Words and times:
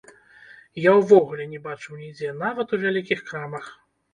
Я 0.85 0.91
ўвогуле 0.99 1.45
не 1.53 1.61
бачыў 1.67 1.99
нідзе, 2.01 2.33
нават 2.43 2.67
ў 2.67 2.77
вялікіх 2.87 3.19
крамах! 3.29 3.73